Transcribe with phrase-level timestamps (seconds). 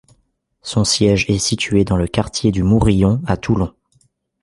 [0.63, 3.71] Son siège est situé dans le quartier du Mourillon à Toulon.